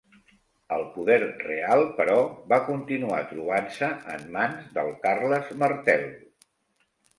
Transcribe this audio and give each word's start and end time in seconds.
El 0.77 0.85
poder 0.93 1.17
real, 1.25 1.83
però, 1.99 2.15
va 2.55 2.59
continuar 2.71 3.21
trobant-se 3.35 3.91
en 4.15 4.27
mans 4.39 4.67
del 4.81 4.93
Carles 5.07 5.55
Martell. 5.63 6.11